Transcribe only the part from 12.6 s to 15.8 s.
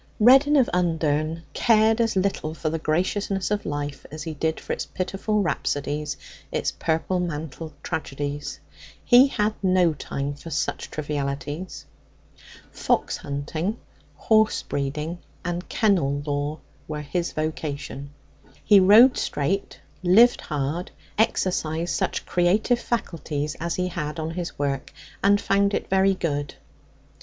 Fox hunting, horse breeding, and